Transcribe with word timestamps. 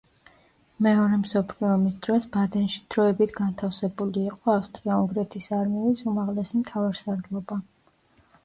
მეორე 0.85 1.17
მსოფლიო 1.23 1.67
ომის 1.73 1.99
დროს, 2.07 2.25
ბადენში 2.37 2.81
დროებით 2.95 3.33
განთავსებული 3.41 4.25
იყო 4.31 4.55
ავსტრია-უნგრეთის 4.57 5.51
არმიის 5.59 6.05
უმაღლესი 6.13 6.63
მთავარსარდლობა. 6.63 7.61